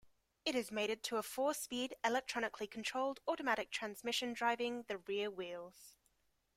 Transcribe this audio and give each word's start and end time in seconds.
It 0.45 0.55
is 0.55 0.71
mated 0.71 1.03
to 1.03 1.17
a 1.17 1.21
four-speed, 1.21 1.95
electronically 2.03 2.65
controlled, 2.65 3.19
automatic 3.27 3.69
transmission 3.69 4.33
driving 4.33 4.81
the 4.87 4.97
rear 4.97 5.29
wheels. 5.29 5.95